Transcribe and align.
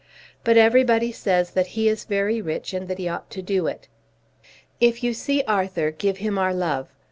But 0.43 0.57
everybody 0.57 1.11
says 1.11 1.51
that 1.51 1.67
he 1.77 1.87
is 1.87 2.05
very 2.05 2.41
rich 2.41 2.73
and 2.73 2.87
that 2.87 2.97
he 2.97 3.07
ought 3.07 3.29
to 3.29 3.43
do 3.43 3.67
it. 3.67 3.87
If 4.79 5.03
you 5.03 5.13
see 5.13 5.43
Arthur 5.47 5.91
give 5.91 6.17
him 6.17 6.39
our 6.39 6.55
love. 6.55 6.89